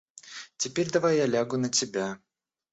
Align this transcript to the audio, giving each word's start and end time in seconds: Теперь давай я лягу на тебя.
Теперь 0.57 0.89
давай 0.89 1.17
я 1.17 1.27
лягу 1.27 1.57
на 1.61 1.69
тебя. 1.69 2.17